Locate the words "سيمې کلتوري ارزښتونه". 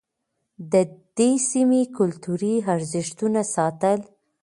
1.49-3.41